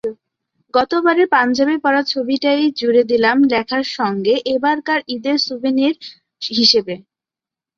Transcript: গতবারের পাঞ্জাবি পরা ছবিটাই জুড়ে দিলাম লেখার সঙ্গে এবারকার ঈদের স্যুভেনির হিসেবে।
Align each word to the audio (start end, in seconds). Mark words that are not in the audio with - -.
গতবারের 0.73 1.27
পাঞ্জাবি 1.29 1.75
পরা 1.83 2.01
ছবিটাই 2.11 2.63
জুড়ে 2.79 3.03
দিলাম 3.11 3.37
লেখার 3.51 3.85
সঙ্গে 3.97 4.33
এবারকার 4.53 4.99
ঈদের 5.15 5.37
স্যুভেনির 5.45 5.95
হিসেবে। 6.41 6.95